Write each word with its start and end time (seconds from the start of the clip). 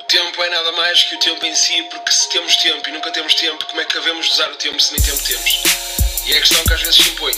O 0.00 0.04
tempo 0.06 0.42
é 0.42 0.50
nada 0.50 0.72
mais 0.72 1.04
que 1.04 1.14
o 1.14 1.20
tempo 1.20 1.46
em 1.46 1.54
si, 1.54 1.82
porque 1.84 2.10
se 2.10 2.28
temos 2.30 2.56
tempo 2.56 2.88
e 2.88 2.92
nunca 2.92 3.12
temos 3.12 3.34
tempo, 3.34 3.64
como 3.66 3.80
é 3.80 3.84
que 3.84 3.94
devemos 3.94 4.28
usar 4.32 4.50
o 4.50 4.56
tempo 4.56 4.80
se 4.80 4.92
nem 4.92 5.02
tempo 5.02 5.22
temos? 5.24 5.62
E 6.26 6.32
é 6.32 6.36
a 6.36 6.40
questão 6.40 6.64
que 6.64 6.72
às 6.72 6.80
vezes 6.80 6.96
se 6.96 7.08
impõe. 7.10 7.32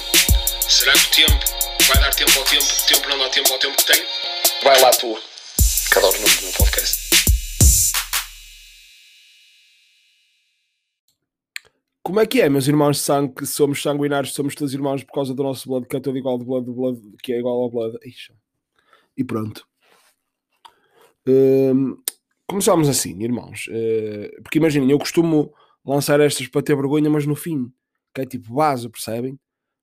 Será 0.69 0.93
que 0.95 0.99
o 0.99 1.11
tempo 1.11 1.45
vai 1.87 2.01
dar 2.01 2.15
tempo 2.15 2.39
ao 2.39 2.45
tempo, 2.47 2.65
o 2.65 2.87
tempo 2.87 3.09
não 3.11 3.19
dá 3.19 3.29
tempo 3.29 3.53
ao 3.53 3.59
tempo 3.59 3.77
que 3.77 3.85
tem? 3.85 4.07
Vai 4.63 4.81
lá 4.81 4.91
tu, 4.91 5.19
que 5.93 5.99
adoro 5.99 6.17
o 6.17 6.21
nome 6.21 6.35
do 6.35 6.43
meu 6.43 6.53
podcast. 6.53 7.09
Como 12.03 12.21
é 12.21 12.27
que 12.27 12.41
é, 12.41 12.49
meus 12.49 12.67
irmãos 12.67 12.97
de 12.97 13.03
sangue, 13.03 13.47
somos 13.47 13.83
sanguinários, 13.83 14.33
somos 14.33 14.55
todos 14.55 14.73
irmãos 14.73 15.05
por 15.05 15.13
causa 15.13 15.35
do 15.35 15.43
nosso 15.43 15.69
blood, 15.69 15.87
que 15.87 15.97
é 15.97 16.01
todo 16.01 16.17
igual 16.17 16.39
do 16.39 16.45
blood, 16.47 16.71
blood, 16.71 17.01
que 17.23 17.35
é 17.35 17.39
igual 17.39 17.61
ao 17.63 17.71
blood. 17.71 17.99
Ixi. 18.03 18.33
E 19.15 19.23
pronto. 19.23 19.67
Começámos 22.47 22.89
assim, 22.89 23.23
irmãos. 23.23 23.67
Uh, 23.69 24.43
porque 24.43 24.59
imaginem, 24.59 24.91
eu 24.91 24.99
costumo 24.99 25.53
lançar 25.85 26.21
estas 26.21 26.47
para 26.49 26.63
ter 26.63 26.75
vergonha, 26.75 27.11
mas 27.11 27.27
no 27.27 27.35
fim, 27.35 27.71
que 28.15 28.23
é 28.23 28.27
tipo 28.27 28.55
base, 28.55 28.89
percebem? 28.89 29.39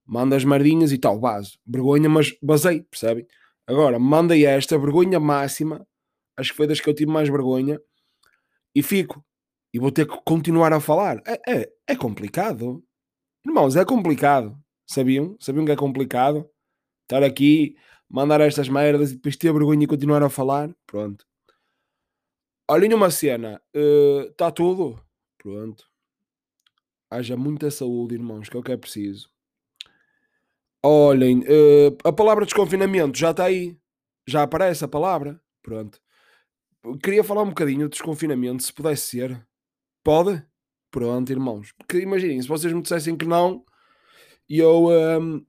Manda 0.05 0.35
as 0.35 0.43
merdinhas 0.43 0.91
e 0.91 0.97
tal, 0.97 1.19
base. 1.19 1.57
Vergonha, 1.65 2.09
mas 2.09 2.35
basei, 2.41 2.81
percebem? 2.81 3.25
Agora, 3.67 3.99
mandei 3.99 4.45
esta, 4.45 4.77
vergonha 4.77 5.19
máxima, 5.19 5.85
acho 6.37 6.51
que 6.51 6.57
foi 6.57 6.67
das 6.67 6.79
que 6.79 6.89
eu 6.89 6.93
tive 6.93 7.11
mais 7.11 7.29
vergonha, 7.29 7.79
e 8.73 8.83
fico 8.83 9.23
e 9.75 9.79
vou 9.79 9.91
ter 9.91 10.07
que 10.07 10.17
continuar 10.23 10.71
a 10.71 10.79
falar. 10.79 11.21
É, 11.27 11.39
é, 11.47 11.69
é 11.87 11.95
complicado. 11.97 12.81
Irmãos, 13.45 13.75
é 13.75 13.83
complicado. 13.83 14.57
Sabiam? 14.87 15.35
Sabiam 15.39 15.65
que 15.65 15.71
é 15.73 15.75
complicado? 15.75 16.49
Estar 17.03 17.23
aqui, 17.23 17.75
mandar 18.09 18.41
estas 18.41 18.69
merdas 18.69 19.11
e 19.11 19.15
depois 19.15 19.35
ter 19.35 19.51
vergonha 19.51 19.83
e 19.83 19.87
continuar 19.87 20.23
a 20.23 20.29
falar? 20.29 20.73
Pronto. 20.85 21.25
Olhem 22.69 22.93
uma 22.93 23.11
cena. 23.11 23.61
Está 24.29 24.47
uh, 24.47 24.51
tudo? 24.51 24.99
Pronto. 25.37 25.85
Haja 27.09 27.37
muita 27.37 27.69
saúde, 27.69 28.15
irmãos, 28.15 28.49
que 28.49 28.57
é 28.57 28.59
o 28.59 28.63
que 28.63 28.71
é 28.71 28.77
preciso. 28.77 29.29
Olhem, 30.83 31.39
uh, 31.39 31.97
a 32.03 32.11
palavra 32.11 32.45
desconfinamento 32.45 33.17
já 33.17 33.31
está 33.31 33.45
aí. 33.45 33.77
Já 34.27 34.43
aparece 34.43 34.83
a 34.83 34.87
palavra. 34.87 35.39
Pronto. 35.61 35.99
Queria 37.03 37.23
falar 37.23 37.43
um 37.43 37.49
bocadinho 37.49 37.85
de 37.85 37.91
desconfinamento, 37.91 38.63
se 38.63 38.73
pudesse 38.73 39.07
ser. 39.07 39.47
Pode? 40.03 40.43
Pronto, 40.91 41.31
irmãos. 41.31 41.71
Porque 41.73 41.99
imaginem, 41.99 42.41
se 42.41 42.47
vocês 42.47 42.71
me 42.71 42.81
dissessem 42.81 43.17
que 43.17 43.25
não, 43.25 43.65
eu, 44.47 44.87
um, 44.87 45.45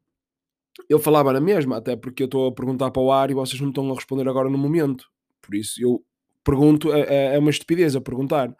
eu 0.88 0.98
falava 0.98 1.32
na 1.32 1.40
mesma, 1.40 1.78
até 1.78 1.96
porque 1.96 2.22
eu 2.22 2.26
estou 2.26 2.48
a 2.48 2.52
perguntar 2.52 2.90
para 2.90 3.02
o 3.02 3.10
ar 3.10 3.30
e 3.30 3.34
vocês 3.34 3.60
não 3.60 3.70
estão 3.70 3.90
a 3.90 3.94
responder 3.94 4.28
agora 4.28 4.48
no 4.48 4.58
momento. 4.58 5.06
Por 5.40 5.54
isso 5.54 5.82
eu 5.82 6.04
pergunto, 6.44 6.92
é, 6.92 7.00
é, 7.00 7.34
é 7.36 7.38
uma 7.38 7.50
estupidez 7.50 7.96
a 7.96 8.00
perguntar, 8.00 8.54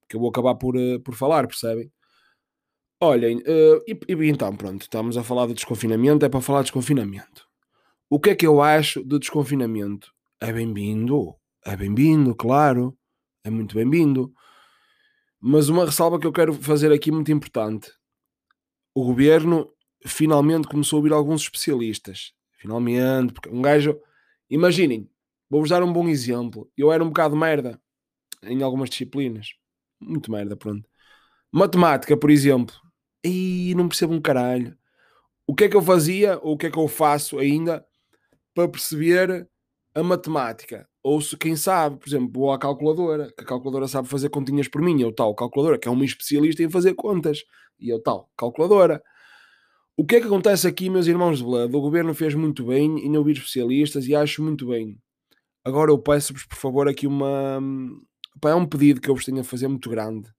porque 0.00 0.16
eu 0.16 0.20
vou 0.20 0.28
acabar 0.28 0.54
por, 0.56 0.76
uh, 0.76 1.00
por 1.00 1.14
falar, 1.14 1.46
percebem? 1.46 1.90
Olhem, 3.00 3.38
uh, 3.38 3.82
e, 3.86 3.98
e, 4.08 4.28
então 4.28 4.54
pronto, 4.54 4.82
estamos 4.82 5.16
a 5.16 5.22
falar 5.22 5.46
de 5.46 5.54
desconfinamento, 5.54 6.24
é 6.24 6.28
para 6.28 6.40
falar 6.40 6.60
de 6.60 6.64
desconfinamento. 6.64 7.48
O 8.10 8.20
que 8.20 8.30
é 8.30 8.34
que 8.34 8.46
eu 8.46 8.60
acho 8.60 9.02
de 9.04 9.18
desconfinamento? 9.18 10.12
É 10.40 10.52
bem-vindo, 10.52 11.34
é 11.64 11.76
bem-vindo, 11.76 12.34
claro, 12.34 12.96
é 13.44 13.50
muito 13.50 13.74
bem-vindo. 13.74 14.32
Mas 15.40 15.70
uma 15.70 15.86
ressalva 15.86 16.18
que 16.18 16.26
eu 16.26 16.32
quero 16.32 16.52
fazer 16.52 16.92
aqui 16.92 17.10
muito 17.10 17.32
importante. 17.32 17.90
O 18.94 19.04
governo 19.04 19.72
finalmente 20.04 20.68
começou 20.68 20.96
a 20.96 21.00
ouvir 21.00 21.12
alguns 21.12 21.42
especialistas. 21.42 22.32
Finalmente, 22.52 23.32
porque 23.32 23.48
um 23.48 23.62
gajo. 23.62 23.98
Imaginem, 24.48 25.08
vou-vos 25.48 25.70
dar 25.70 25.82
um 25.82 25.92
bom 25.92 26.08
exemplo. 26.08 26.70
Eu 26.76 26.92
era 26.92 27.02
um 27.02 27.08
bocado 27.08 27.36
merda 27.36 27.80
em 28.42 28.62
algumas 28.62 28.90
disciplinas. 28.90 29.54
Muito 30.00 30.30
merda, 30.30 30.56
pronto. 30.56 30.88
Matemática, 31.52 32.16
por 32.16 32.30
exemplo. 32.30 32.74
E 33.24 33.74
não 33.76 33.88
percebo 33.88 34.14
um 34.14 34.20
caralho. 34.20 34.76
O 35.46 35.54
que 35.54 35.64
é 35.64 35.68
que 35.68 35.76
eu 35.76 35.82
fazia, 35.82 36.38
ou 36.42 36.54
o 36.54 36.56
que 36.56 36.66
é 36.66 36.70
que 36.70 36.78
eu 36.78 36.88
faço 36.88 37.38
ainda, 37.38 37.84
para 38.54 38.68
perceber 38.68 39.48
a 39.94 40.02
matemática? 40.02 40.88
Ou 41.02 41.20
se 41.20 41.36
quem 41.36 41.56
sabe, 41.56 41.96
por 41.98 42.08
exemplo, 42.08 42.30
vou 42.32 42.52
à 42.52 42.58
calculadora, 42.58 43.32
que 43.36 43.42
a 43.42 43.46
calculadora 43.46 43.88
sabe 43.88 44.08
fazer 44.08 44.28
continhas 44.28 44.68
por 44.68 44.82
mim, 44.82 45.00
eu 45.00 45.12
tal 45.12 45.34
calculadora, 45.34 45.78
que 45.78 45.88
é 45.88 45.90
uma 45.90 46.04
especialista 46.04 46.62
em 46.62 46.70
fazer 46.70 46.94
contas, 46.94 47.42
e 47.78 47.88
eu 47.88 48.00
tal 48.00 48.30
calculadora. 48.36 49.02
O 50.00 50.06
que 50.06 50.16
é 50.16 50.20
que 50.20 50.26
acontece 50.26 50.66
aqui, 50.66 50.88
meus 50.88 51.06
irmãos 51.06 51.36
de 51.36 51.44
Blood? 51.44 51.76
O 51.76 51.80
governo 51.82 52.14
fez 52.14 52.34
muito 52.34 52.64
bem 52.64 53.04
em 53.04 53.18
ouvir 53.18 53.32
especialistas 53.32 54.06
e 54.06 54.14
acho 54.14 54.42
muito 54.42 54.66
bem. 54.68 54.98
Agora 55.62 55.90
eu 55.90 55.98
peço-vos, 55.98 56.46
por 56.46 56.56
favor, 56.56 56.88
aqui 56.88 57.06
uma. 57.06 57.60
Pá, 58.40 58.48
é 58.48 58.54
um 58.54 58.64
pedido 58.64 58.98
que 58.98 59.10
eu 59.10 59.14
vos 59.14 59.26
tenho 59.26 59.42
a 59.42 59.44
fazer 59.44 59.68
muito 59.68 59.90
grande. 59.90 60.32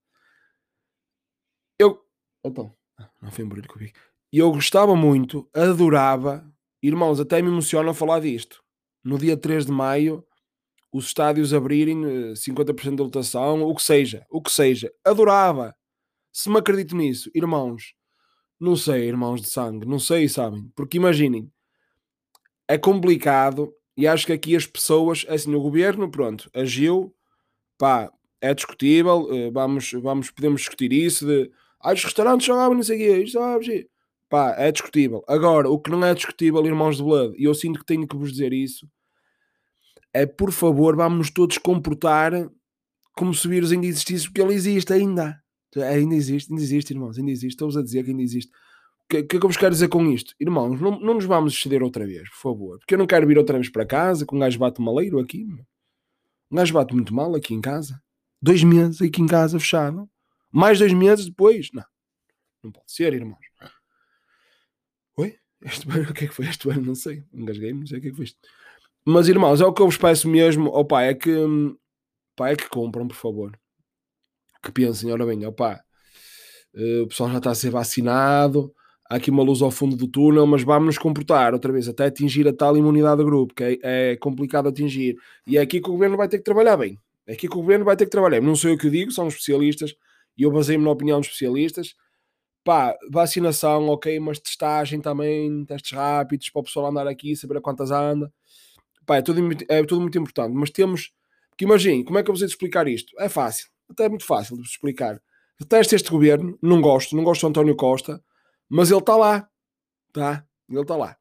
Eu. 1.78 2.04
Então, 2.44 2.76
não 3.22 3.30
foi 3.30 3.46
um 3.46 3.50
barulho 3.50 3.68
eu 3.70 3.78
vi. 3.78 3.94
Eu 4.34 4.52
gostava 4.52 4.96
muito, 4.96 5.48
adorava, 5.54 6.44
irmãos, 6.82 7.20
até 7.20 7.40
me 7.40 7.50
emociona 7.50 7.94
falar 7.94 8.20
disto. 8.20 8.64
No 9.04 9.20
dia 9.20 9.38
3 9.38 9.68
de 9.68 9.72
maio, 9.72 10.26
os 10.92 11.06
estádios 11.06 11.54
abrirem 11.54 12.02
50% 12.34 12.94
eh, 12.94 12.96
de 12.96 13.04
lotação, 13.04 13.62
o 13.62 13.76
que 13.76 13.84
seja, 13.84 14.26
o 14.28 14.42
que 14.42 14.50
seja. 14.50 14.92
Adorava. 15.06 15.76
Se 16.34 16.50
me 16.50 16.58
acredito 16.58 16.96
nisso, 16.96 17.30
irmãos, 17.36 17.94
não 18.62 18.76
sei, 18.76 19.08
irmãos 19.08 19.42
de 19.42 19.50
sangue, 19.50 19.88
não 19.88 19.98
sei, 19.98 20.30
sabem? 20.30 20.72
Porque 20.76 20.98
imaginem, 20.98 21.52
é 22.68 22.78
complicado 22.78 23.74
e 23.98 24.08
acho 24.08 24.26
que 24.28 24.34
aqui 24.34 24.56
as 24.56 24.68
pessoas, 24.68 25.26
é 25.28 25.34
assim, 25.34 25.54
o 25.54 25.62
governo, 25.62 26.10
pronto, 26.12 26.50
agiu, 26.54 27.14
pá, 27.78 28.12
é 28.40 28.54
discutível, 28.54 29.28
eh, 29.32 29.52
vamos, 29.52 29.92
vamos, 29.94 30.30
podemos 30.30 30.62
discutir 30.62 30.94
isso 30.94 31.26
de, 31.26 31.52
ah, 31.80 31.92
os 31.92 32.04
restaurantes 32.04 32.46
só 32.46 32.54
abrem, 32.60 32.78
não 32.78 32.84
sei 32.84 33.26
o 33.36 33.42
abre, 33.42 33.90
pá, 34.30 34.56
é 34.58 34.72
discutível. 34.72 35.24
Agora, 35.28 35.68
o 35.68 35.80
que 35.80 35.90
não 35.90 36.06
é 36.06 36.14
discutível, 36.14 36.64
irmãos 36.66 36.98
de 36.98 37.04
Blood, 37.04 37.36
e 37.38 37.46
eu 37.46 37.56
sinto 37.56 37.80
que 37.80 37.86
tenho 37.86 38.08
que 38.08 38.16
vos 38.16 38.32
dizer 38.32 38.54
isso, 38.54 38.88
é 40.14 40.26
por 40.28 40.52
favor, 40.52 40.96
vamos 40.96 41.32
todos 41.32 41.58
comportar 41.58 42.32
como 43.14 43.34
se 43.34 43.48
o 43.48 43.50
vírus 43.50 43.72
ainda 43.72 43.88
existisse, 43.88 44.26
porque 44.26 44.42
ele 44.42 44.54
existe 44.54 44.94
ainda. 44.94 45.41
Ainda 45.80 46.16
existe, 46.16 46.52
ainda 46.52 46.62
existe, 46.62 46.92
irmãos, 46.92 47.18
ainda 47.18 47.32
existe. 47.32 47.54
Estou-vos 47.54 47.78
a 47.78 47.82
dizer 47.82 48.04
que 48.04 48.12
ainda 48.12 48.22
existe. 48.22 48.52
O 49.04 49.08
que, 49.10 49.24
que 49.24 49.36
é 49.38 49.40
que 49.40 49.46
eu 49.46 49.50
vos 49.50 49.58
quero 49.58 49.72
dizer 49.72 49.88
com 49.90 50.06
isto? 50.12 50.34
Irmãos, 50.40 50.80
não, 50.80 51.00
não 51.00 51.14
nos 51.16 51.26
vamos 51.26 51.54
exceder 51.54 51.84
outra 51.84 52.06
vez, 52.06 52.30
por 52.30 52.38
favor. 52.38 52.80
Porque 52.80 52.94
eu 52.94 52.98
não 52.98 53.08
quero 53.08 53.28
vir 53.28 53.38
outra 53.38 53.58
vez 53.58 53.70
para 53.70 53.86
casa, 53.86 54.26
com 54.26 54.36
um 54.36 54.40
gajo 54.40 54.60
bate 54.60 54.82
maleiro 54.82 55.20
aqui. 55.20 55.46
Um 56.50 56.56
gajo 56.56 56.74
bate 56.74 56.94
muito 56.94 57.14
mal 57.14 57.36
aqui 57.36 57.54
em 57.54 57.62
casa. 57.62 58.02
Dois 58.42 58.64
meses 58.64 59.02
aqui 59.02 59.22
em 59.22 59.28
casa, 59.28 59.60
fechado. 59.60 60.10
Mais 60.52 60.80
dois 60.80 60.94
meses 60.94 61.26
depois. 61.26 61.70
Não. 61.74 61.86
Não 62.64 62.72
pode 62.72 62.92
ser, 62.92 63.14
irmãos. 63.14 63.40
Oi? 65.18 65.36
Este 65.62 65.88
o 66.10 66.14
que 66.14 66.26
é 66.26 66.28
que 66.28 66.34
foi 66.34 66.46
este 66.46 66.70
ano? 66.70 66.82
Não 66.82 66.96
sei. 66.96 67.24
Engasguei-me, 67.34 67.80
não 67.82 67.88
sei 67.88 68.00
o 68.00 68.02
que 68.02 68.08
é 68.08 68.12
que 68.12 68.16
foi 68.16 68.26
isto. 68.26 68.40
Mas 69.06 69.28
irmãos, 69.28 69.62
é 69.62 69.66
o 69.66 69.74
que 69.74 69.82
eu 69.82 69.88
vos 69.88 69.98
peço 69.98 70.28
mesmo, 70.30 70.70
opá, 70.70 71.02
é 71.04 71.14
que 71.16 71.32
pá, 72.36 72.50
é 72.50 72.56
que 72.56 72.70
compram, 72.70 73.08
por 73.08 73.16
favor. 73.16 73.60
Que 74.62 74.72
pensem, 74.72 75.12
ora 75.12 75.26
bem, 75.26 75.46
opá, 75.46 75.82
uh, 76.76 77.04
o 77.04 77.08
pessoal 77.08 77.32
já 77.32 77.38
está 77.38 77.52
a 77.52 77.56
ser 77.56 77.70
vacinado, 77.70 78.74
há 79.10 79.16
aqui 79.16 79.32
uma 79.32 79.44
luz 79.44 79.62
ao 79.62 79.72
fundo 79.72 79.96
do 79.96 80.08
túnel, 80.08 80.46
mas 80.46 80.64
vamos 80.64 80.86
nos 80.86 80.98
comportar 80.98 81.54
outra 81.54 81.72
vez 81.72 81.88
até 81.88 82.06
atingir 82.06 82.48
a 82.48 82.54
tal 82.54 82.78
imunidade 82.78 83.18
de 83.20 83.26
grupo, 83.26 83.54
que 83.54 83.64
é, 83.64 84.12
é 84.12 84.16
complicado 84.18 84.70
atingir. 84.70 85.16
E 85.48 85.58
é 85.58 85.62
aqui 85.62 85.82
que 85.82 85.90
o 85.90 85.94
governo 85.94 86.18
vai 86.18 86.28
ter 86.28 86.38
que 86.38 86.44
trabalhar 86.44 86.78
bem. 86.78 86.98
É 87.28 87.34
aqui 87.34 87.48
que 87.48 87.56
o 87.56 87.62
governo 87.62 87.86
vai 87.86 87.96
ter 87.96 88.06
que 88.06 88.12
trabalhar. 88.12 88.42
Não 88.42 88.56
sei 88.56 88.74
o 88.74 88.78
que 88.78 88.88
eu 88.88 88.92
digo, 88.92 89.12
são 89.12 89.28
especialistas, 89.28 89.96
e 90.38 90.44
eu 90.44 90.52
baseio-me 90.52 90.86
na 90.86 90.92
opinião 90.92 91.20
dos 91.20 91.28
especialistas. 91.28 91.96
Pá, 92.64 92.96
vacinação, 93.12 93.88
ok, 93.90 94.20
mas 94.20 94.40
testagem 94.40 95.02
também, 95.02 95.66
testes 95.66 95.92
rápidos 95.94 96.50
para 96.52 96.60
o 96.60 96.64
pessoal 96.64 96.88
andar 96.88 97.08
aqui, 97.08 97.36
saber 97.36 97.58
a 97.58 97.62
quantas 97.62 97.90
anda 97.92 98.32
Pá, 99.06 99.18
é, 99.18 99.22
tudo, 99.22 99.42
é 99.68 99.84
tudo 99.84 100.02
muito 100.02 100.18
importante, 100.18 100.54
mas 100.54 100.70
temos. 100.70 101.12
que 101.58 101.66
imagine, 101.66 102.04
como 102.04 102.20
é 102.20 102.24
que 102.24 102.30
eu 102.30 102.36
vou 102.36 102.46
explicar 102.46 102.88
isto? 102.88 103.14
É 103.20 103.30
fácil, 103.30 103.68
até 103.92 104.06
é 104.06 104.10
muito 104.10 104.26
fácil 104.26 104.58
de 104.58 104.64
explicar. 104.64 105.22
Detesto 105.60 105.96
este 105.96 106.10
governo, 106.10 106.58
não 106.62 106.82
gosto, 106.82 107.16
não 107.16 107.24
gosto 107.24 107.42
do 107.42 107.48
António 107.48 107.76
Costa, 107.76 108.22
mas 108.68 108.90
ele 108.90 109.00
está 109.00 109.16
lá, 109.16 109.48
tá? 110.12 110.46
Ele 110.70 110.82
está 110.82 110.96
lá. 110.96 111.16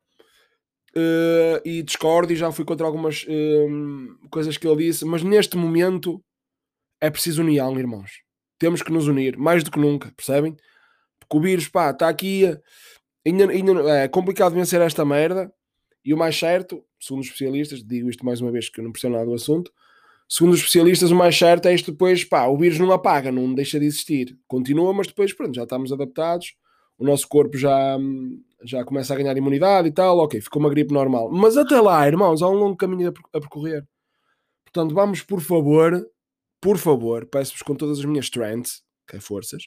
Uh, 0.96 1.61
e 1.64 1.82
discordo 1.82 2.32
e 2.32 2.37
já 2.37 2.50
fui 2.50 2.64
contra 2.64 2.87
algumas 2.87 3.25
uh, 3.25 4.28
coisas 4.31 4.56
que 4.56 4.67
ele 4.67 4.87
disse, 4.87 5.05
mas 5.05 5.22
neste 5.22 5.56
momento 5.56 6.22
é 7.00 7.11
preciso 7.11 7.43
união, 7.43 7.78
irmãos. 7.78 8.11
Temos 8.58 8.82
que 8.82 8.93
nos 8.93 9.06
unir, 9.06 9.37
mais 9.37 9.62
do 9.62 9.70
que 9.70 9.78
nunca, 9.78 10.12
percebem? 10.17 10.56
Porque 11.19 11.37
o 11.37 11.40
vírus, 11.40 11.69
pá, 11.69 11.90
está 11.90 12.08
aqui, 12.08 12.44
ainda, 13.26 13.50
ainda 13.50 13.90
é 13.90 14.08
complicado 14.08 14.55
vencer 14.55 14.81
esta 14.81 15.05
merda, 15.05 15.52
e 16.05 16.12
o 16.14 16.17
mais 16.17 16.37
certo, 16.37 16.82
segundo 16.99 17.20
os 17.20 17.26
especialistas, 17.26 17.84
digo 17.84 18.08
isto 18.08 18.25
mais 18.25 18.40
uma 18.40 18.50
vez 18.50 18.69
que 18.69 18.81
eu 18.81 18.84
não 18.84 18.93
percebo 18.93 19.14
nada 19.14 19.26
do 19.26 19.34
assunto, 19.34 19.70
segundo 20.31 20.53
os 20.53 20.61
especialistas, 20.61 21.11
o 21.11 21.17
mais 21.17 21.37
certo 21.37 21.67
é 21.67 21.75
isto 21.75 21.91
depois, 21.91 22.25
pá, 22.25 22.47
o 22.47 22.56
vírus 22.56 22.79
não 22.79 22.93
apaga, 22.93 23.32
não 23.32 23.53
deixa 23.53 23.81
de 23.81 23.87
existir. 23.87 24.38
Continua, 24.47 24.94
mas 24.94 25.09
depois, 25.09 25.32
pronto, 25.32 25.56
já 25.56 25.65
estamos 25.65 25.93
adaptados, 25.93 26.55
o 26.97 27.05
nosso 27.05 27.27
corpo 27.27 27.59
já, 27.59 27.99
já 28.65 28.85
começa 28.85 29.12
a 29.12 29.17
ganhar 29.17 29.37
imunidade 29.37 29.88
e 29.88 29.93
tal, 29.93 30.19
ok, 30.19 30.41
ficou 30.41 30.61
uma 30.61 30.71
gripe 30.71 30.94
normal. 30.94 31.29
Mas 31.32 31.56
até 31.56 31.81
lá, 31.81 32.06
irmãos, 32.06 32.43
há 32.43 32.49
um 32.49 32.55
longo 32.55 32.77
caminho 32.77 33.09
a 33.09 33.41
percorrer. 33.41 33.85
Portanto, 34.65 34.94
vamos, 34.94 35.21
por 35.21 35.41
favor, 35.41 36.06
por 36.61 36.79
favor, 36.79 37.27
peço-vos 37.27 37.62
com 37.62 37.75
todas 37.75 37.99
as 37.99 38.05
minhas 38.05 38.27
strengths, 38.27 38.82
que 39.09 39.17
é 39.17 39.21
forças, 39.21 39.65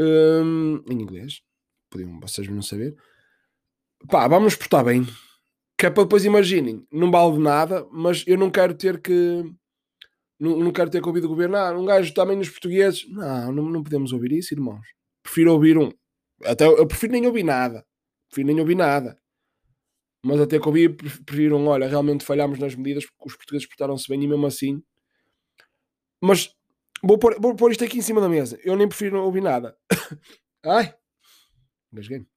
um, 0.00 0.82
em 0.90 1.00
inglês, 1.00 1.40
podiam 1.88 2.18
vocês 2.18 2.48
não 2.48 2.62
saber, 2.62 2.96
pá, 4.10 4.26
vamos 4.26 4.56
portar 4.56 4.84
bem, 4.84 5.06
que 5.82 5.86
é 5.86 5.90
para 5.90 6.04
depois 6.04 6.24
imaginem, 6.24 6.86
não 6.92 7.10
vale 7.10 7.40
nada, 7.40 7.84
mas 7.90 8.22
eu 8.28 8.38
não 8.38 8.48
quero 8.52 8.72
ter 8.72 9.00
que 9.00 9.42
não, 10.38 10.56
não 10.56 10.70
quero 10.70 10.88
ter 10.88 11.02
que 11.02 11.08
ouvir 11.08 11.20
do 11.20 11.26
governo, 11.28 11.56
ah, 11.56 11.76
um 11.76 11.84
gajo 11.84 12.14
também 12.14 12.36
nos 12.36 12.48
portugueses, 12.48 13.04
não, 13.08 13.50
não, 13.50 13.64
não 13.64 13.82
podemos 13.82 14.12
ouvir 14.12 14.30
isso, 14.30 14.54
irmãos. 14.54 14.86
Prefiro 15.24 15.52
ouvir 15.52 15.76
um, 15.76 15.90
até 16.44 16.66
eu 16.66 16.86
prefiro 16.86 17.14
nem 17.14 17.26
ouvir 17.26 17.42
nada, 17.42 17.84
prefiro 18.28 18.46
nem 18.46 18.60
ouvir 18.60 18.76
nada. 18.76 19.20
Mas 20.24 20.40
até 20.40 20.60
que 20.60 20.68
ouvir, 20.68 20.94
prefiro 21.26 21.56
um, 21.56 21.66
olha, 21.66 21.88
realmente 21.88 22.24
falhámos 22.24 22.60
nas 22.60 22.76
medidas 22.76 23.04
porque 23.04 23.30
os 23.30 23.36
portugueses 23.36 23.66
portaram-se 23.66 24.08
bem 24.08 24.22
e 24.22 24.28
mesmo 24.28 24.46
assim. 24.46 24.80
Mas 26.22 26.54
vou 27.02 27.18
pôr, 27.18 27.40
vou 27.40 27.56
pôr 27.56 27.72
isto 27.72 27.82
aqui 27.82 27.98
em 27.98 28.02
cima 28.02 28.20
da 28.20 28.28
mesa. 28.28 28.56
Eu 28.62 28.76
nem 28.76 28.86
prefiro 28.86 29.20
ouvir 29.20 29.42
nada. 29.42 29.76
Ai, 30.64 30.94
engasguei-me. 31.92 32.28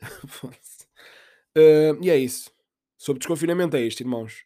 uh, 1.56 2.02
e 2.02 2.10
é 2.10 2.16
isso. 2.16 2.50
Sobre 2.96 3.18
desconfinamento 3.18 3.76
é 3.76 3.80
isto, 3.80 4.00
irmãos. 4.00 4.44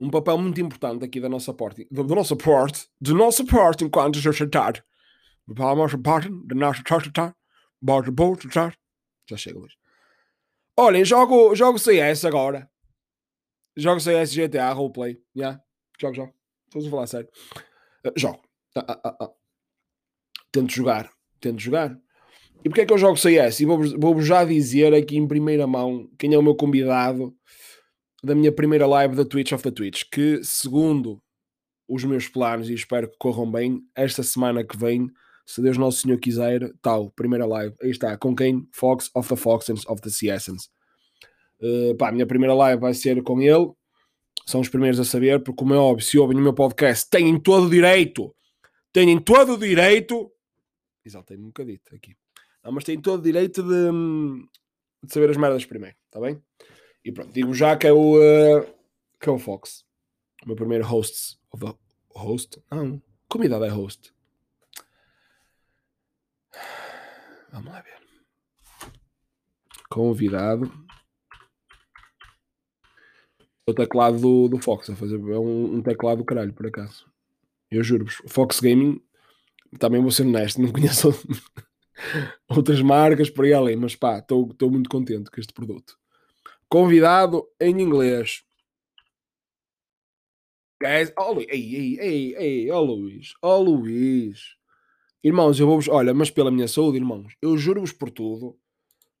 Um 0.00 0.10
papel 0.10 0.36
muito 0.36 0.60
importante 0.60 1.04
aqui 1.04 1.20
da 1.20 1.28
nossa 1.28 1.54
parte, 1.54 1.86
do, 1.90 2.02
do 2.02 2.14
nosso 2.14 2.36
parte, 2.36 2.88
do 3.00 3.14
nosso 3.14 3.44
parte 3.46 3.84
enquanto 3.84 4.18
sociedade. 4.18 4.82
Do 5.46 5.54
nosso 5.54 5.98
parte, 5.98 6.28
da 6.28 6.54
nossa 6.54 6.82
sociedade. 6.86 7.34
Já 9.28 9.36
chega 9.36 9.58
hoje. 9.58 9.76
Olhem, 10.76 11.04
jogo, 11.04 11.54
jogo 11.54 11.78
CS 11.78 12.24
agora. 12.24 12.68
Jogo 13.76 14.00
CS 14.00 14.34
GTA 14.34 14.72
Roleplay. 14.72 15.20
Yeah. 15.36 15.62
Jogo, 16.00 16.14
jogo. 16.14 16.34
Estou 16.66 16.86
a 16.86 16.90
falar 16.90 17.06
sério. 17.06 17.28
Uh, 18.04 18.12
jogo. 18.16 18.42
Ah, 18.76 19.00
ah. 19.04 19.30
Tento 20.50 20.72
jogar. 20.72 21.10
Tento 21.40 21.60
jogar. 21.60 21.96
E 22.64 22.68
porquê 22.68 22.80
é 22.80 22.86
que 22.86 22.92
eu 22.92 22.98
jogo 22.98 23.18
CS? 23.18 23.60
E 23.60 23.66
vou-vos 23.66 23.92
vou 23.92 24.22
já 24.22 24.42
dizer 24.42 24.94
aqui 24.94 25.18
em 25.18 25.28
primeira 25.28 25.66
mão 25.66 26.08
quem 26.18 26.32
é 26.32 26.38
o 26.38 26.42
meu 26.42 26.54
convidado 26.54 27.36
da 28.22 28.34
minha 28.34 28.50
primeira 28.50 28.86
live 28.86 29.14
da 29.14 29.24
Twitch 29.24 29.52
of 29.52 29.62
the 29.62 29.70
Twitch, 29.70 30.04
que 30.10 30.42
segundo 30.42 31.22
os 31.86 32.02
meus 32.04 32.26
planos, 32.26 32.70
e 32.70 32.74
espero 32.74 33.10
que 33.10 33.18
corram 33.18 33.50
bem, 33.50 33.82
esta 33.94 34.22
semana 34.22 34.64
que 34.64 34.78
vem, 34.78 35.10
se 35.44 35.60
Deus 35.60 35.76
Nosso 35.76 36.00
Senhor 36.00 36.18
quiser, 36.18 36.72
tal, 36.80 37.10
primeira 37.10 37.44
live, 37.44 37.74
aí 37.82 37.90
está, 37.90 38.16
com 38.16 38.34
quem? 38.34 38.66
Fox 38.72 39.10
of 39.14 39.28
the 39.28 39.36
Foxens 39.36 39.86
of 39.86 40.00
the 40.00 40.08
Seasons. 40.08 40.70
Uh, 41.60 41.94
pá, 41.96 42.08
a 42.08 42.12
minha 42.12 42.26
primeira 42.26 42.54
live 42.54 42.80
vai 42.80 42.94
ser 42.94 43.22
com 43.22 43.42
ele, 43.42 43.70
são 44.46 44.62
os 44.62 44.70
primeiros 44.70 44.98
a 44.98 45.04
saber, 45.04 45.42
porque 45.42 45.58
como 45.58 45.74
é 45.74 45.76
óbvio, 45.76 46.06
se 46.06 46.18
ouvem 46.18 46.36
no 46.36 46.42
meu 46.42 46.54
podcast, 46.54 47.08
têm 47.10 47.38
todo 47.38 47.66
o 47.66 47.70
direito, 47.70 48.34
têm 48.90 49.18
todo 49.20 49.52
o 49.52 49.58
direito, 49.58 50.32
exaltei-me 51.04 51.44
um 51.44 51.48
bocadito 51.48 51.94
aqui, 51.94 52.16
mas 52.72 52.84
têm 52.84 53.00
todo 53.00 53.20
o 53.20 53.22
direito 53.22 53.62
de, 53.62 53.90
de 55.02 55.12
saber 55.12 55.30
as 55.30 55.36
merdas 55.36 55.64
primeiro, 55.64 55.96
está 56.06 56.20
bem? 56.20 56.42
E 57.04 57.12
pronto, 57.12 57.32
digo 57.32 57.52
já 57.52 57.76
que 57.76 57.86
é 57.86 57.92
o, 57.92 58.16
uh, 58.16 58.66
que 59.20 59.28
é 59.28 59.32
o 59.32 59.38
Fox. 59.38 59.84
O 60.42 60.48
meu 60.48 60.56
primeiro 60.56 60.84
host. 60.84 61.38
Host? 62.14 62.62
Não. 62.70 63.02
Convidado 63.28 63.64
é 63.64 63.68
host. 63.68 64.14
Vamos 67.52 67.72
lá 67.72 67.80
ver. 67.82 68.00
Convidado. 69.90 70.72
O 73.66 73.72
teclado 73.72 74.18
do, 74.18 74.48
do 74.48 74.58
Fox 74.58 74.90
a 74.90 74.96
fazer. 74.96 75.16
É 75.16 75.38
um, 75.38 75.76
um 75.76 75.82
teclado 75.82 76.18
do 76.18 76.24
caralho, 76.24 76.52
por 76.52 76.66
acaso. 76.66 77.06
Eu 77.70 77.82
juro-vos. 77.82 78.22
Fox 78.26 78.60
Gaming, 78.60 79.02
também 79.78 80.00
vou 80.00 80.10
ser 80.10 80.22
honesto, 80.22 80.60
não 80.60 80.72
conheço 80.72 81.08
outras 82.48 82.80
marcas 82.80 83.30
por 83.30 83.44
aí 83.44 83.52
além, 83.52 83.76
mas 83.76 83.94
pá, 83.94 84.18
estou 84.18 84.70
muito 84.70 84.88
contente 84.88 85.30
com 85.30 85.40
este 85.40 85.52
produto. 85.52 85.98
Convidado 86.68 87.46
em 87.60 87.80
inglês. 87.80 88.42
Guys, 90.82 91.12
oh, 91.18 91.40
ei, 91.40 91.76
ei, 91.76 92.00
ei, 92.00 92.36
ei, 92.36 92.72
Luís, 92.72 93.32
oh 93.40 93.58
Luís. 93.58 94.56
Irmãos, 95.22 95.58
eu 95.58 95.66
vou-vos, 95.66 95.88
olha, 95.88 96.12
mas 96.12 96.30
pela 96.30 96.50
minha 96.50 96.68
saúde, 96.68 96.98
irmãos, 96.98 97.34
eu 97.40 97.56
juro-vos 97.56 97.92
por 97.92 98.10
tudo, 98.10 98.58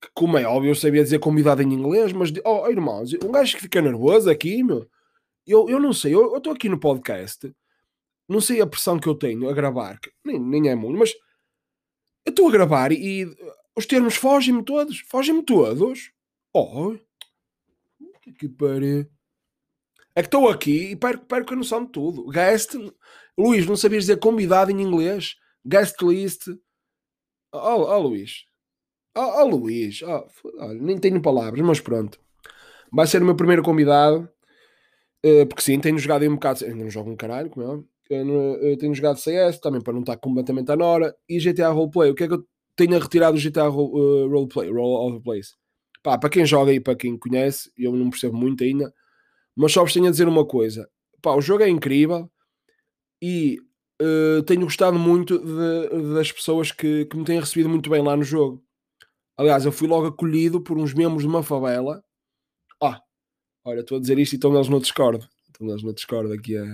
que 0.00 0.08
como 0.12 0.36
é 0.36 0.44
óbvio, 0.44 0.72
eu 0.72 0.74
sabia 0.74 1.02
dizer 1.02 1.18
convidado 1.18 1.62
em 1.62 1.72
inglês, 1.72 2.12
mas, 2.12 2.30
oh, 2.44 2.68
irmãos, 2.68 3.14
um 3.24 3.32
gajo 3.32 3.56
que 3.56 3.62
fica 3.62 3.80
nervoso 3.80 4.28
aqui, 4.28 4.62
meu, 4.62 4.86
eu, 5.46 5.66
eu 5.70 5.80
não 5.80 5.94
sei, 5.94 6.14
eu 6.14 6.36
estou 6.36 6.52
aqui 6.52 6.68
no 6.68 6.78
podcast, 6.78 7.50
não 8.28 8.40
sei 8.40 8.60
a 8.60 8.66
pressão 8.66 8.98
que 8.98 9.08
eu 9.08 9.14
tenho 9.14 9.48
a 9.48 9.52
gravar, 9.54 9.98
que 9.98 10.10
nem, 10.22 10.38
nem 10.38 10.68
é 10.68 10.74
muito, 10.74 10.98
mas 10.98 11.14
eu 12.24 12.30
estou 12.30 12.48
a 12.48 12.52
gravar 12.52 12.92
e, 12.92 13.26
os 13.76 13.86
termos 13.86 14.14
fogem-me 14.14 14.62
todos, 14.64 15.00
fogem-me 15.00 15.42
todos. 15.42 16.12
Oh, 16.52 16.96
que 18.38 18.48
pariu. 18.48 19.06
É 20.14 20.22
que 20.22 20.28
estou 20.28 20.48
aqui 20.48 20.92
e 20.92 20.96
perco, 20.96 21.26
perco 21.26 21.52
a 21.52 21.56
noção 21.56 21.84
de 21.84 21.90
tudo. 21.90 22.28
Guest. 22.28 22.76
Luís, 23.36 23.66
não 23.66 23.76
sabias 23.76 24.04
dizer 24.04 24.18
convidado 24.18 24.70
em 24.70 24.80
inglês? 24.80 25.34
Guest 25.66 26.00
list. 26.02 26.48
Oh, 27.52 27.82
oh 27.82 27.98
Luís. 27.98 28.44
Oh, 29.16 29.42
oh 29.42 29.44
Luís. 29.44 30.00
Oh, 30.02 30.28
nem 30.74 30.98
tenho 30.98 31.20
palavras, 31.20 31.60
mas 31.60 31.80
pronto. 31.80 32.20
Vai 32.92 33.08
ser 33.08 33.22
o 33.22 33.24
meu 33.24 33.34
primeiro 33.34 33.62
convidado. 33.62 34.30
Uh, 35.24 35.46
porque 35.46 35.62
sim, 35.62 35.80
tenho 35.80 35.98
jogado 35.98 36.22
aí 36.22 36.28
um 36.28 36.34
bocado. 36.34 36.64
Eu 36.64 36.76
não 36.76 36.88
jogo 36.88 37.10
um 37.10 37.16
caralho, 37.16 37.50
como 37.50 37.80
é? 37.80 37.93
Eu, 38.10 38.26
eu 38.60 38.76
tenho 38.76 38.94
jogado 38.94 39.18
CS 39.18 39.58
também 39.60 39.80
para 39.80 39.92
não 39.92 40.00
estar 40.00 40.16
completamente 40.16 40.70
à 40.70 40.76
hora. 40.76 41.14
E 41.28 41.38
GTA 41.38 41.70
Roleplay. 41.70 42.10
O 42.10 42.14
que 42.14 42.24
é 42.24 42.28
que 42.28 42.34
eu 42.34 42.44
tenho 42.76 42.98
retirado 42.98 43.36
o 43.36 43.40
GTA 43.40 43.68
uh, 43.68 44.28
Roleplay? 44.28 44.70
Roll 44.70 45.16
of. 45.16 45.22
Pá, 46.02 46.18
para 46.18 46.28
quem 46.28 46.44
joga 46.44 46.70
e 46.70 46.78
para 46.78 46.94
quem 46.94 47.16
conhece, 47.16 47.72
eu 47.78 47.96
não 47.96 48.10
percebo 48.10 48.36
muito 48.36 48.62
ainda, 48.62 48.92
mas 49.56 49.72
só 49.72 49.82
vos 49.82 49.92
tenho 49.92 50.06
a 50.06 50.10
dizer 50.10 50.28
uma 50.28 50.46
coisa: 50.46 50.86
pá, 51.22 51.34
o 51.34 51.40
jogo 51.40 51.62
é 51.62 51.68
incrível 51.68 52.30
e 53.22 53.58
uh, 54.02 54.42
tenho 54.42 54.64
gostado 54.64 54.98
muito 54.98 55.38
de, 55.38 56.14
das 56.14 56.30
pessoas 56.30 56.70
que, 56.70 57.06
que 57.06 57.16
me 57.16 57.24
têm 57.24 57.40
recebido 57.40 57.70
muito 57.70 57.88
bem 57.88 58.02
lá 58.02 58.14
no 58.16 58.22
jogo. 58.22 58.62
Aliás, 59.36 59.64
eu 59.64 59.72
fui 59.72 59.88
logo 59.88 60.06
acolhido 60.06 60.60
por 60.60 60.78
uns 60.78 60.92
membros 60.92 61.22
de 61.22 61.28
uma 61.28 61.42
favela. 61.42 62.04
Ah, 62.82 63.00
olha, 63.64 63.80
estou 63.80 63.96
a 63.96 64.00
dizer 64.00 64.18
isto 64.18 64.34
e 64.34 64.36
estão 64.36 64.54
eles 64.54 64.68
no 64.68 64.80
Discord. 64.80 65.26
Estão 65.46 65.68
eles 65.68 65.82
no 65.82 65.94
Discord 65.94 66.32
aqui 66.34 66.56
a, 66.56 66.64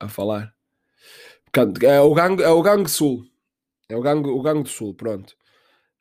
a 0.00 0.08
falar. 0.08 0.55
É 1.82 2.00
o 2.00 2.12
gangue, 2.12 2.42
é 2.42 2.48
o 2.48 2.62
gangue 2.62 2.90
sul. 2.90 3.24
É 3.88 3.96
o 3.96 4.02
gangue, 4.02 4.28
o 4.28 4.42
gangue 4.42 4.64
do 4.64 4.68
sul, 4.68 4.94
pronto. 4.94 5.34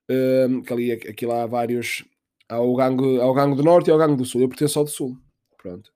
Um, 0.09 0.61
que 0.61 0.73
ali, 0.73 0.91
aqui 0.91 1.25
lá 1.25 1.43
há 1.43 1.47
vários 1.47 2.03
Há 2.47 2.59
o 2.59 2.75
gangue, 2.75 3.19
há 3.19 3.25
o 3.25 3.33
gangue 3.33 3.55
do 3.55 3.63
Norte 3.63 3.87
e 3.87 3.91
há 3.91 3.95
o 3.95 3.97
gangue 3.97 4.17
do 4.17 4.25
Sul. 4.25 4.41
Eu 4.41 4.49
pertenço 4.49 4.77
ao 4.77 4.85
do 4.85 4.91
Sul. 4.91 5.17
Pronto. 5.57 5.91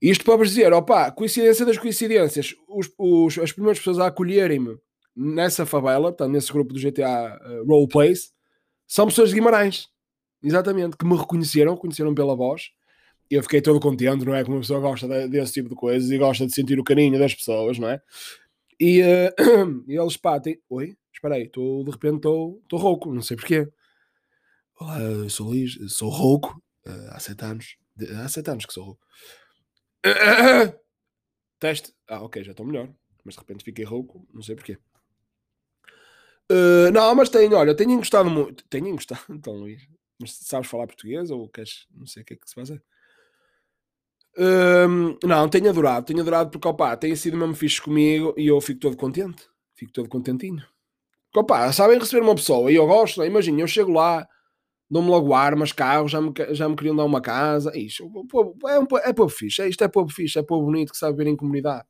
Isto 0.00 0.24
para 0.24 0.36
vos 0.36 0.48
dizer, 0.48 0.72
opá, 0.72 1.10
coincidência 1.12 1.64
das 1.64 1.78
coincidências, 1.78 2.56
os, 2.68 2.90
os, 2.98 3.38
as 3.38 3.52
primeiras 3.52 3.78
pessoas 3.78 4.00
a 4.00 4.06
acolherem-me 4.06 4.76
nessa 5.14 5.64
favela, 5.64 6.10
portanto, 6.10 6.32
nesse 6.32 6.52
grupo 6.52 6.72
do 6.72 6.80
GTA 6.80 7.38
uh, 7.40 7.52
eh, 7.52 7.62
Roleplays, 7.64 8.32
são 8.86 9.06
pessoas 9.06 9.28
de 9.28 9.36
Guimarães. 9.36 9.88
Exatamente, 10.42 10.96
que 10.96 11.04
me 11.04 11.16
reconheceram, 11.16 11.74
reconheceram 11.74 12.14
pela 12.14 12.34
voz. 12.34 12.70
Eu 13.32 13.42
fiquei 13.42 13.62
todo 13.62 13.80
contente, 13.80 14.26
não 14.26 14.34
é? 14.34 14.44
Como 14.44 14.56
uma 14.56 14.60
pessoa 14.60 14.78
gosta 14.78 15.08
de, 15.08 15.26
desse 15.26 15.54
tipo 15.54 15.70
de 15.70 15.74
coisas 15.74 16.10
e 16.10 16.18
gosta 16.18 16.46
de 16.46 16.52
sentir 16.52 16.78
o 16.78 16.84
carinho 16.84 17.18
das 17.18 17.34
pessoas, 17.34 17.78
não 17.78 17.88
é? 17.88 18.02
E, 18.78 19.00
uh, 19.00 19.84
eles, 19.88 20.18
pá, 20.18 20.38
tem... 20.38 20.60
oi, 20.68 20.94
espera 21.10 21.36
aí, 21.36 21.48
de 21.48 21.90
repente 21.90 22.16
estou 22.16 22.60
rouco, 22.74 23.10
não 23.14 23.22
sei 23.22 23.38
porquê. 23.38 23.72
Olá, 24.78 25.00
eu 25.00 25.30
sou 25.30 25.48
Luís, 25.48 25.78
sou 25.88 26.10
rouco 26.10 26.62
uh, 26.86 27.08
há 27.12 27.18
sete 27.20 27.42
anos. 27.42 27.78
De, 27.96 28.12
há 28.12 28.28
sete 28.28 28.50
anos 28.50 28.66
que 28.66 28.72
sou 28.74 28.84
rouco. 28.84 29.06
Teste. 31.58 31.94
Ah, 32.06 32.22
ok, 32.22 32.44
já 32.44 32.50
estou 32.50 32.66
melhor. 32.66 32.92
Mas 33.24 33.34
de 33.34 33.40
repente 33.40 33.64
fiquei 33.64 33.86
rouco, 33.86 34.28
não 34.30 34.42
sei 34.42 34.56
porquê. 34.56 34.76
Uh, 36.50 36.92
não, 36.92 37.14
mas 37.14 37.30
tenho, 37.30 37.56
olha, 37.56 37.74
tenho 37.74 37.96
gostado 37.96 38.28
muito. 38.28 38.62
Tenho 38.68 38.90
gostado, 38.90 39.22
então, 39.32 39.54
Luís. 39.54 39.88
Mas 40.20 40.32
sabes 40.34 40.68
falar 40.68 40.86
português 40.86 41.30
ou 41.30 41.48
queres? 41.48 41.86
Não 41.90 42.06
sei 42.06 42.22
o 42.22 42.26
que 42.26 42.34
é 42.34 42.36
que 42.36 42.46
se 42.46 42.54
faz. 42.54 42.68
Uh, 44.36 45.18
não, 45.26 45.48
tenho 45.48 45.68
adorado, 45.68 46.06
tenho 46.06 46.20
adorado 46.20 46.50
porque, 46.50 46.66
opá, 46.66 46.96
tem 46.96 47.14
sido 47.14 47.36
mesmo 47.36 47.54
fixe 47.54 47.80
comigo 47.80 48.34
e 48.36 48.46
eu 48.46 48.60
fico 48.60 48.80
todo 48.80 48.96
contente. 48.96 49.46
Fico 49.74 49.92
todo 49.92 50.08
contentinho. 50.08 50.62
Opá, 51.36 51.72
sabem 51.72 51.98
receber 51.98 52.22
uma 52.22 52.34
pessoa 52.34 52.70
e 52.70 52.74
eu 52.74 52.86
gosto, 52.86 53.24
imagina, 53.24 53.60
eu 53.60 53.66
chego 53.66 53.92
lá 53.92 54.26
dão-me 54.92 55.08
logo 55.08 55.32
armas, 55.32 55.72
carros, 55.72 56.12
já 56.12 56.20
me, 56.20 56.30
já 56.50 56.68
me 56.68 56.76
queriam 56.76 56.94
dar 56.94 57.06
uma 57.06 57.22
casa. 57.22 57.72
Isto, 57.74 58.04
é, 58.68 58.78
um, 58.78 58.86
é 59.02 59.12
povo 59.14 59.30
fixe, 59.30 59.62
é, 59.62 59.68
isto 59.68 59.82
é 59.82 59.88
povo 59.88 60.12
fixe, 60.12 60.38
é 60.38 60.42
povo 60.42 60.66
bonito 60.66 60.92
que 60.92 60.98
sabe 60.98 61.16
ver 61.16 61.26
em 61.28 61.34
comunidade. 61.34 61.86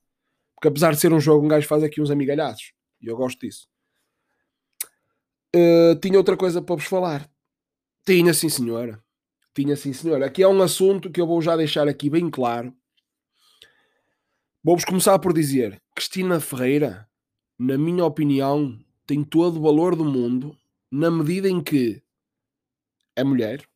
Porque 0.54 0.68
apesar 0.68 0.92
de 0.92 1.00
ser 1.00 1.12
um 1.12 1.18
jogo, 1.18 1.44
um 1.44 1.48
gajo 1.48 1.66
faz 1.66 1.82
aqui 1.82 2.00
uns 2.00 2.12
amigalhaços. 2.12 2.72
E 3.00 3.08
eu 3.08 3.16
gosto 3.16 3.40
disso. 3.40 3.66
Uh, 5.52 5.98
tinha 6.00 6.16
outra 6.16 6.36
coisa 6.36 6.62
para 6.62 6.76
vos 6.76 6.84
falar. 6.84 7.28
Tinha 8.06 8.32
sim, 8.32 8.48
senhora. 8.48 9.02
Tinha 9.54 9.76
sim, 9.76 9.92
senhora. 9.92 10.26
Aqui 10.26 10.42
é 10.42 10.48
um 10.48 10.62
assunto 10.62 11.10
que 11.10 11.20
eu 11.20 11.26
vou 11.26 11.42
já 11.42 11.56
deixar 11.56 11.86
aqui 11.86 12.08
bem 12.08 12.30
claro. 12.30 12.74
Vou-vos 14.64 14.84
começar 14.84 15.18
por 15.18 15.32
dizer: 15.32 15.80
Cristina 15.94 16.40
Ferreira, 16.40 17.08
na 17.58 17.76
minha 17.76 18.04
opinião, 18.04 18.78
tem 19.06 19.22
todo 19.22 19.58
o 19.58 19.62
valor 19.62 19.94
do 19.94 20.04
mundo 20.04 20.56
na 20.90 21.10
medida 21.10 21.48
em 21.48 21.62
que 21.62 22.02
é 23.14 23.22
mulher 23.24 23.66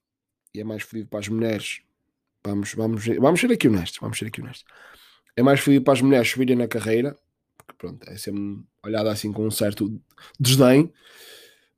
e 0.54 0.60
é 0.60 0.64
mais 0.64 0.82
fodido 0.82 1.08
para 1.08 1.18
as 1.18 1.28
mulheres. 1.28 1.82
Vamos, 2.44 2.72
vamos, 2.74 3.04
vamos 3.06 3.40
ser 3.40 3.52
aqui 3.52 3.68
honestos. 3.68 3.98
Vamos 4.00 4.18
ser 4.18 4.26
aqui 4.26 4.40
honestos. 4.40 4.64
É 5.36 5.42
mais 5.42 5.60
fodido 5.60 5.84
para 5.84 5.92
as 5.92 6.00
mulheres 6.00 6.30
subirem 6.30 6.56
na 6.56 6.66
carreira, 6.66 7.18
porque 7.58 7.74
pronto, 7.76 8.08
é 8.08 8.16
sempre 8.16 8.64
olhada 8.82 9.10
assim 9.10 9.32
com 9.32 9.46
um 9.46 9.50
certo 9.50 10.00
desdém. 10.40 10.90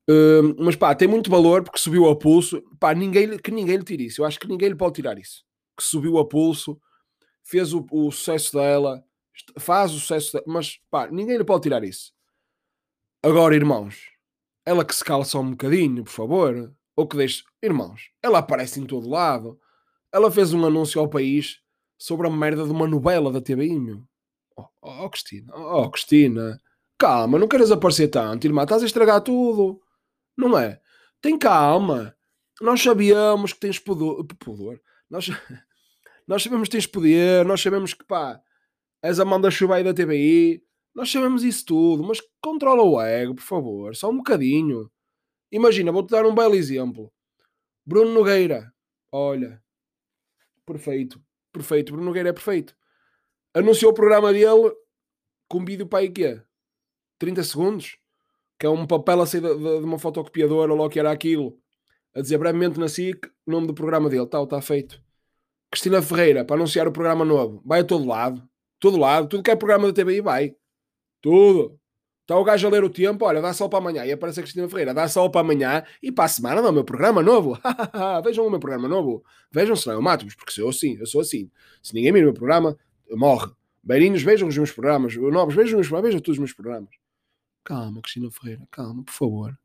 Uh, 0.09 0.55
mas 0.59 0.75
pá, 0.75 0.95
tem 0.95 1.07
muito 1.07 1.31
valor 1.31 1.63
porque 1.63 1.79
subiu 1.79 2.09
a 2.09 2.17
pulso. 2.17 2.63
Pá, 2.81 2.95
ninguém, 2.95 3.37
que 3.39 3.51
ninguém 3.51 3.77
lhe 3.77 3.85
tire 3.85 4.07
isso. 4.07 4.23
Eu 4.23 4.27
acho 4.27 4.41
que 4.41 4.49
ninguém 4.49 4.71
lhe 4.71 4.75
pode 4.75 4.95
tirar 4.95 5.19
isso. 5.19 5.45
Que 5.77 5.85
subiu 5.85 6.19
a 6.19 6.27
pulso, 6.27 6.81
fez 7.45 7.73
o, 7.75 7.87
o 7.91 8.11
sucesso 8.11 8.55
dela, 8.55 9.05
faz 9.59 9.93
o 9.93 10.01
sucesso 10.01 10.33
dela, 10.33 10.45
mas 10.47 10.79
pá, 10.91 11.09
ninguém 11.09 11.37
lhe 11.37 11.45
pode 11.45 11.63
tirar 11.63 11.85
isso. 11.85 12.13
Agora, 13.23 13.55
irmãos, 13.55 14.11
ela 14.65 14.85
que 14.85 14.95
se 14.95 15.05
cala 15.05 15.25
só 15.25 15.41
um 15.41 15.51
bocadinho, 15.51 16.05
por 16.05 16.13
favor. 16.13 16.75
Ou 16.97 17.07
que 17.07 17.17
deixe. 17.17 17.45
Irmãos, 17.63 18.11
ela 18.23 18.39
aparece 18.39 18.81
em 18.81 18.87
todo 18.87 19.09
lado. 19.09 19.59
Ela 20.13 20.31
fez 20.31 20.53
um 20.53 20.65
anúncio 20.65 21.01
ao 21.01 21.09
país 21.09 21.61
sobre 21.99 22.27
a 22.27 22.31
merda 22.31 22.65
de 22.65 22.71
uma 22.71 22.87
novela 22.87 23.31
da 23.31 23.41
TVI, 23.41 23.79
meu. 23.79 24.03
Oh, 24.57 24.67
oh 24.83 25.11
Cristina, 25.11 25.55
oh, 25.55 25.91
Cristina, 25.91 26.61
calma, 26.99 27.39
não 27.39 27.47
queres 27.47 27.71
aparecer 27.71 28.09
tanto, 28.09 28.47
irmã, 28.47 28.65
estás 28.65 28.83
a 28.83 28.87
estragar 28.87 29.21
tudo. 29.21 29.81
Não 30.39 30.57
é? 30.57 30.81
Tem 31.21 31.37
calma. 31.37 32.17
Nós 32.61 32.81
sabíamos 32.81 33.53
que 33.53 33.59
tens 33.59 33.79
pudor. 33.81 34.25
Nós, 35.11 35.27
nós 36.27 36.43
sabemos 36.45 36.69
que 36.69 36.73
tens 36.73 36.87
poder, 36.87 37.45
nós 37.45 37.61
sabemos 37.61 37.93
que 37.93 38.05
pá, 38.05 38.41
és 39.03 39.19
a 39.19 39.25
mão 39.25 39.41
da 39.41 39.51
chuva 39.51 39.77
aí 39.77 39.85
da 39.85 39.93
TBI, 39.93 40.63
nós 40.95 41.11
sabemos 41.11 41.43
isso 41.43 41.67
tudo, 41.67 42.05
mas 42.05 42.21
controla 42.41 42.83
o 42.83 43.01
ego, 43.01 43.35
por 43.35 43.43
favor, 43.43 43.97
só 43.97 44.09
um 44.11 44.19
bocadinho. 44.19 44.91
Imagina, 45.51 45.91
vou-te 45.91 46.11
dar 46.11 46.25
um 46.25 46.35
belo 46.35 46.55
exemplo. 46.55 47.13
Bruno 47.85 48.13
Nogueira, 48.13 48.73
olha, 49.11 49.63
perfeito, 50.65 51.21
perfeito, 51.53 51.93
Bruno 51.93 52.07
Nogueira 52.07 52.29
é 52.29 52.33
perfeito. 52.33 52.77
Anunciou 53.55 53.91
o 53.91 53.95
programa 53.95 54.33
dele 54.33 54.73
com 55.49 55.59
um 55.59 55.65
vídeo 55.65 55.87
para 55.87 56.01
aí 56.01 56.11
que 56.11 56.25
é 56.25 56.45
30 57.19 57.43
segundos 57.43 57.99
que 58.59 58.67
é 58.67 58.69
um 58.69 58.87
papel 58.87 59.21
a 59.21 59.27
sair 59.27 59.41
de, 59.41 59.55
de, 59.55 59.79
de 59.79 59.85
uma 59.85 59.99
fotocopiadora, 59.99 60.75
logo 60.75 60.91
que 60.91 60.99
era 60.99 61.11
aquilo, 61.11 61.57
a 62.15 62.21
dizer 62.21 62.39
brevemente 62.39 62.79
na 62.79 62.89
SIC, 62.89 63.27
o 63.47 63.51
nome 63.51 63.67
do 63.67 63.75
programa 63.75 64.09
dele, 64.09 64.27
tal, 64.27 64.45
está 64.45 64.61
feito. 64.61 65.01
Cristina 65.71 66.03
Ferreira, 66.03 66.45
para 66.45 66.57
anunciar 66.57 66.89
o 66.89 66.93
programa 66.93 67.25
novo, 67.25 67.63
vai 67.65 67.81
a 67.81 67.85
todo 67.85 68.07
lado, 68.07 68.43
todo 68.81 68.97
lado, 68.97 69.29
tudo 69.29 69.43
que 69.43 69.51
é 69.51 69.57
programa 69.57 69.91
da 69.91 69.93
TVI 69.93 70.21
vai, 70.21 70.57
tudo. 71.21 71.79
Está 72.23 72.37
o 72.37 72.45
gajo 72.45 72.67
a 72.67 72.71
ler 72.71 72.85
o 72.85 72.91
tempo, 72.91 73.25
olha, 73.25 73.41
dá 73.41 73.55
sol 73.55 73.71
para 73.71 73.79
amanhã, 73.79 74.05
e 74.05 74.13
aparece 74.13 74.41
a 74.41 74.43
Cristina 74.43 74.69
Ferreira, 74.69 74.93
dá 74.93 75.09
sol 75.09 75.31
para 75.31 75.41
amanhã, 75.41 75.83
e 76.03 76.13
para 76.13 76.27
a 76.27 76.29
semana 76.29 76.61
dá 76.61 76.69
o 76.69 76.73
meu 76.73 76.85
programa 76.85 77.23
novo. 77.23 77.59
Vejam 78.23 78.47
o 78.47 78.51
meu 78.51 78.61
programa 78.61 78.87
novo. 78.87 79.25
Vejam, 79.51 79.75
senão 79.75 79.97
eu 79.97 80.03
mato-vos, 80.03 80.35
porque 80.35 80.53
sou 80.53 80.69
assim, 80.69 80.99
eu 80.99 81.07
sou 81.07 81.23
assim. 81.23 81.51
Se 81.83 81.95
ninguém 81.95 82.13
mira 82.13 82.27
o 82.27 82.29
meu 82.29 82.35
programa, 82.35 82.77
morre. 83.13 83.51
Beirinhos, 83.83 84.23
vejam 84.23 84.47
os 84.47 84.57
meus 84.57 84.71
programas. 84.71 85.17
Novos, 85.17 85.55
vejam, 85.55 85.81
os 85.81 85.91
meus, 85.91 86.03
vejam 86.03 86.21
todos 86.21 86.35
os 86.35 86.39
meus 86.39 86.53
programas. 86.53 86.91
Calma, 87.69 88.01
Cristina 88.01 88.31
Ferreira, 88.31 88.67
calma, 88.71 89.05
por 89.05 89.13
favor. 89.13 89.59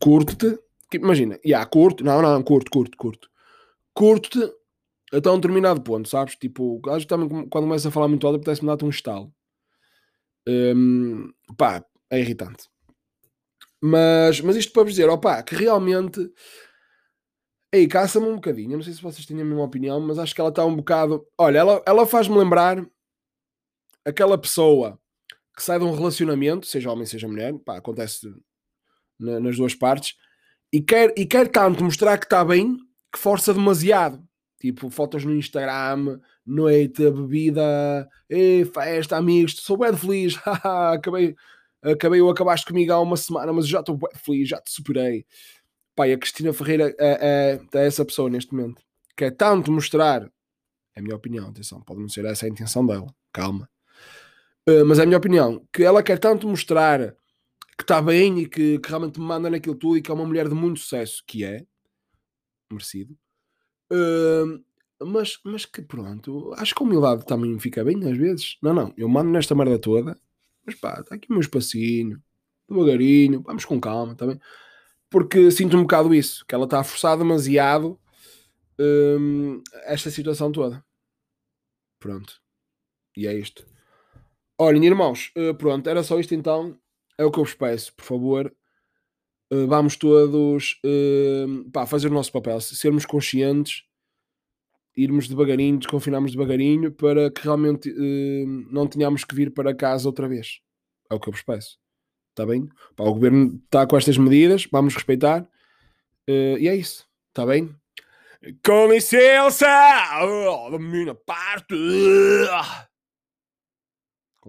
Curto-te. 0.00 0.56
Imagina, 0.94 1.40
e 1.42 1.48
yeah, 1.48 1.68
curto, 1.68 2.04
não, 2.04 2.22
não, 2.22 2.40
curto, 2.40 2.70
curto, 2.70 2.96
curto. 2.96 3.28
Curto-te 3.92 4.48
até 5.12 5.28
um 5.28 5.34
determinado 5.34 5.82
ponto, 5.82 6.08
sabes? 6.08 6.36
Tipo, 6.36 6.80
acho 6.88 7.08
também 7.08 7.28
quando 7.48 7.64
começa 7.64 7.88
a 7.88 7.90
falar 7.90 8.06
muito 8.06 8.24
alto, 8.24 8.36
apetece-me 8.36 8.68
dar-te 8.68 8.84
um 8.84 8.90
estalo. 8.90 9.34
Um, 10.48 11.32
pá, 11.58 11.84
é 12.08 12.20
irritante. 12.20 12.68
Mas, 13.80 14.40
mas 14.40 14.54
isto 14.54 14.72
para 14.72 14.84
vos 14.84 14.92
dizer, 14.92 15.08
opá, 15.08 15.42
que 15.42 15.56
realmente. 15.56 16.32
Ei, 17.72 17.88
caça-me 17.88 18.26
um 18.28 18.36
bocadinho. 18.36 18.74
Eu 18.74 18.76
não 18.76 18.84
sei 18.84 18.92
se 18.92 19.02
vocês 19.02 19.26
têm 19.26 19.40
a 19.40 19.44
mesma 19.44 19.64
opinião, 19.64 20.00
mas 20.00 20.16
acho 20.16 20.32
que 20.32 20.40
ela 20.40 20.50
está 20.50 20.64
um 20.64 20.76
bocado. 20.76 21.26
Olha, 21.36 21.58
ela, 21.58 21.82
ela 21.84 22.06
faz-me 22.06 22.38
lembrar 22.38 22.86
aquela 24.04 24.38
pessoa 24.38 24.96
que 25.60 25.66
sai 25.66 25.78
de 25.78 25.84
um 25.84 25.94
relacionamento, 25.94 26.66
seja 26.66 26.90
homem, 26.90 27.04
seja 27.04 27.28
mulher, 27.28 27.52
pá, 27.58 27.76
acontece 27.76 28.34
na, 29.18 29.38
nas 29.38 29.58
duas 29.58 29.74
partes, 29.74 30.16
e 30.72 30.80
quer, 30.80 31.12
e 31.18 31.26
quer 31.26 31.48
tanto 31.48 31.84
mostrar 31.84 32.16
que 32.16 32.24
está 32.24 32.42
bem 32.42 32.78
que 33.12 33.18
força 33.18 33.52
demasiado. 33.52 34.26
Tipo, 34.58 34.88
fotos 34.88 35.22
no 35.22 35.34
Instagram, 35.34 36.18
noite, 36.46 37.10
bebida, 37.10 38.08
ei, 38.26 38.64
festa, 38.64 39.18
amigos, 39.18 39.56
sou 39.56 39.76
bem 39.76 39.94
feliz, 39.94 40.38
acabei, 40.64 41.36
acabei, 41.82 42.22
ou 42.22 42.30
acabaste 42.30 42.66
comigo 42.66 42.92
há 42.94 43.00
uma 43.00 43.18
semana, 43.18 43.52
mas 43.52 43.68
já 43.68 43.80
estou 43.80 43.98
bem 43.98 44.10
feliz, 44.14 44.48
já 44.48 44.62
te 44.62 44.70
superei. 44.70 45.26
Pai, 45.94 46.12
a 46.12 46.18
Cristina 46.18 46.54
Ferreira 46.54 46.94
é, 46.98 47.60
é, 47.74 47.78
é 47.78 47.86
essa 47.86 48.04
pessoa 48.04 48.30
neste 48.30 48.54
momento. 48.54 48.82
Quer 49.14 49.32
tanto 49.36 49.70
mostrar, 49.70 50.22
é 50.96 51.00
a 51.00 51.02
minha 51.02 51.16
opinião, 51.16 51.48
atenção, 51.48 51.82
pode 51.82 52.00
não 52.00 52.08
ser 52.08 52.24
essa 52.24 52.46
a 52.46 52.48
intenção 52.48 52.86
dela, 52.86 53.14
calma 53.30 53.68
eh, 54.66 54.84
mas 54.84 54.98
é 54.98 55.02
a 55.02 55.06
minha 55.06 55.18
opinião, 55.18 55.66
que 55.72 55.82
ela 55.82 56.02
quer 56.02 56.18
tanto 56.18 56.48
mostrar 56.48 57.16
que 57.76 57.84
está 57.84 58.02
bem 58.02 58.40
e 58.40 58.48
que, 58.48 58.78
que, 58.78 58.88
realmente 58.88 59.18
me 59.18 59.26
manda 59.26 59.48
naquilo 59.48 59.74
tudo 59.74 59.96
e 59.96 60.02
que 60.02 60.10
é 60.10 60.14
uma 60.14 60.26
mulher 60.26 60.48
de 60.48 60.54
muito 60.54 60.80
sucesso, 60.80 61.22
que 61.26 61.44
é 61.44 61.64
merecido. 62.70 63.16
Uh, 63.92 64.62
mas, 65.04 65.38
mas 65.44 65.64
que 65.64 65.82
pronto, 65.82 66.52
acho 66.58 66.74
que 66.74 66.82
a 66.82 66.86
humildade 66.86 67.24
também 67.26 67.58
fica 67.58 67.82
bem 67.84 67.96
às 68.08 68.16
vezes. 68.16 68.58
Não, 68.62 68.74
não, 68.74 68.94
eu 68.96 69.08
mando 69.08 69.30
nesta 69.30 69.54
merda 69.54 69.78
toda, 69.78 70.18
mas 70.64 70.74
pá, 70.74 71.00
está 71.00 71.14
aqui 71.14 71.28
o 71.30 71.32
meu 71.32 71.40
espacinho, 71.40 72.22
devagarinho, 72.68 73.42
vamos 73.42 73.64
com 73.64 73.80
calma 73.80 74.14
também. 74.14 74.38
Porque 75.10 75.50
sinto 75.50 75.76
um 75.76 75.82
bocado 75.82 76.14
isso, 76.14 76.44
que 76.46 76.54
ela 76.54 76.64
está 76.64 76.80
a 76.80 76.84
forçar 76.84 77.16
demasiado 77.18 77.98
uh, 78.78 79.62
esta 79.84 80.10
situação 80.10 80.52
toda. 80.52 80.84
Pronto. 81.98 82.40
E 83.16 83.26
é 83.26 83.34
isto. 83.34 83.66
Olhem, 84.62 84.84
irmãos, 84.84 85.32
uh, 85.38 85.54
pronto, 85.54 85.88
era 85.88 86.02
só 86.02 86.20
isto 86.20 86.34
então. 86.34 86.78
É 87.16 87.24
o 87.24 87.30
que 87.30 87.38
eu 87.38 87.44
vos 87.44 87.54
peço, 87.54 87.94
por 87.94 88.04
favor. 88.04 88.54
Uh, 89.50 89.66
vamos 89.66 89.96
todos 89.96 90.78
uh, 90.84 91.70
pá, 91.70 91.86
fazer 91.86 92.08
o 92.08 92.12
nosso 92.12 92.30
papel, 92.30 92.60
sermos 92.60 93.06
conscientes, 93.06 93.84
irmos 94.94 95.28
devagarinho, 95.28 95.78
desconfinarmos 95.78 96.32
devagarinho, 96.32 96.92
para 96.92 97.30
que 97.30 97.42
realmente 97.42 97.90
não 98.70 98.86
tenhamos 98.86 99.24
que 99.24 99.34
vir 99.34 99.50
para 99.50 99.74
casa 99.74 100.06
outra 100.06 100.28
vez. 100.28 100.60
É 101.10 101.14
o 101.14 101.18
que 101.18 101.30
eu 101.30 101.32
vos 101.32 101.40
peço. 101.40 101.78
Está 102.28 102.44
bem? 102.44 102.68
Pá, 102.94 103.04
o 103.04 103.14
governo 103.14 103.58
está 103.64 103.86
com 103.86 103.96
estas 103.96 104.18
medidas, 104.18 104.68
vamos 104.70 104.92
respeitar. 104.92 105.48
e 106.28 106.68
é 106.68 106.76
isso. 106.76 107.08
Está 107.28 107.46
bem? 107.46 107.74
Com 108.62 108.92
licença! 108.92 109.66
Oh, 110.22 110.70
da 110.70 110.78
minha 110.78 111.14
parte! 111.14 111.74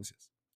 Com 0.02 0.04
licença. 0.04 0.31